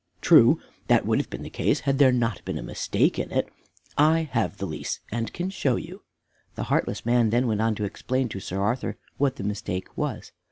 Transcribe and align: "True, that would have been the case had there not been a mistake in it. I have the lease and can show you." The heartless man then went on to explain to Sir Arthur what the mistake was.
"True, 0.19 0.59
that 0.87 1.05
would 1.05 1.19
have 1.19 1.29
been 1.29 1.43
the 1.43 1.51
case 1.51 1.81
had 1.81 1.99
there 1.99 2.11
not 2.11 2.43
been 2.43 2.57
a 2.57 2.63
mistake 2.63 3.19
in 3.19 3.29
it. 3.31 3.47
I 3.99 4.27
have 4.31 4.57
the 4.57 4.65
lease 4.65 4.99
and 5.11 5.31
can 5.31 5.51
show 5.51 5.75
you." 5.75 6.01
The 6.55 6.63
heartless 6.73 7.05
man 7.05 7.29
then 7.29 7.45
went 7.45 7.61
on 7.61 7.75
to 7.75 7.85
explain 7.85 8.27
to 8.29 8.39
Sir 8.39 8.59
Arthur 8.59 8.97
what 9.17 9.35
the 9.35 9.43
mistake 9.43 9.95
was. 9.95 10.31